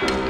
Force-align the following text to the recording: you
you 0.00 0.27